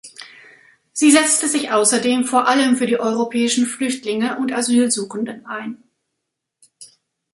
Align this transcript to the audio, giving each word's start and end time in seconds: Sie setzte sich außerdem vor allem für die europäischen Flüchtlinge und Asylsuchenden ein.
Sie 0.93 1.11
setzte 1.11 1.47
sich 1.47 1.69
außerdem 1.69 2.23
vor 2.25 2.47
allem 2.47 2.75
für 2.75 2.87
die 2.87 2.99
europäischen 2.99 3.67
Flüchtlinge 3.67 4.39
und 4.39 4.51
Asylsuchenden 4.51 5.45
ein. 5.45 5.83